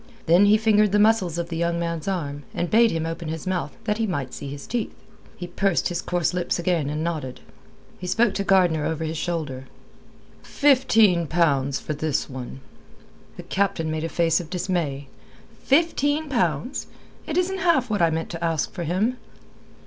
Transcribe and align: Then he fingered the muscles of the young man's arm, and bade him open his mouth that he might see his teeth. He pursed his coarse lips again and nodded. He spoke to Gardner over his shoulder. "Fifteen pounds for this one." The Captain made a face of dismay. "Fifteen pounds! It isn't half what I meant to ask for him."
Then 0.25 0.45
he 0.47 0.57
fingered 0.57 0.93
the 0.93 0.97
muscles 0.97 1.37
of 1.37 1.49
the 1.49 1.55
young 1.57 1.79
man's 1.79 2.07
arm, 2.07 2.41
and 2.55 2.71
bade 2.71 2.89
him 2.89 3.05
open 3.05 3.27
his 3.27 3.45
mouth 3.45 3.77
that 3.83 3.99
he 3.99 4.07
might 4.07 4.33
see 4.33 4.47
his 4.49 4.65
teeth. 4.65 4.95
He 5.37 5.45
pursed 5.45 5.89
his 5.89 6.01
coarse 6.01 6.33
lips 6.33 6.57
again 6.57 6.89
and 6.89 7.03
nodded. 7.03 7.39
He 7.99 8.07
spoke 8.07 8.33
to 8.33 8.43
Gardner 8.43 8.83
over 8.83 9.03
his 9.03 9.19
shoulder. 9.19 9.65
"Fifteen 10.41 11.27
pounds 11.27 11.79
for 11.79 11.93
this 11.93 12.27
one." 12.27 12.61
The 13.37 13.43
Captain 13.43 13.91
made 13.91 14.03
a 14.03 14.09
face 14.09 14.39
of 14.39 14.49
dismay. 14.49 15.05
"Fifteen 15.63 16.29
pounds! 16.29 16.87
It 17.27 17.37
isn't 17.37 17.59
half 17.59 17.91
what 17.91 18.01
I 18.01 18.09
meant 18.09 18.31
to 18.31 18.43
ask 18.43 18.71
for 18.71 18.85
him." 18.85 19.17